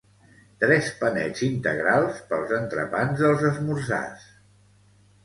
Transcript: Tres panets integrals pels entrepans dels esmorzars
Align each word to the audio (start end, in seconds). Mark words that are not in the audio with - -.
Tres 0.61 0.87
panets 1.01 1.43
integrals 1.47 2.21
pels 2.31 2.53
entrepans 2.61 3.21
dels 3.21 3.45
esmorzars 3.51 4.25